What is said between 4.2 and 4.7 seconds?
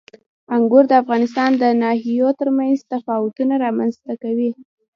کوي.